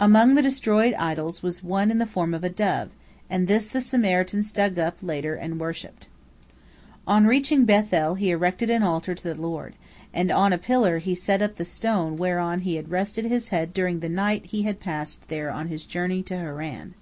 [0.00, 2.88] Among the destroyed idols was one in the form of a dove,
[3.30, 6.08] and this the Samaritans dug up later and worshipped.
[7.06, 9.76] On reaching Beth el he erected an altar to the Lord,
[10.12, 13.72] and on a pillar he set up the stone whereon he had rested his head
[13.72, 16.94] during the night which he had passed there on his journey to Haran.